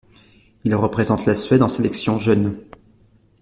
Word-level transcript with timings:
Il 0.63 0.73
représente 0.73 1.27
la 1.27 1.35
Suède 1.35 1.61
en 1.61 1.67
sélection 1.69 2.17
jeune. 2.17 2.57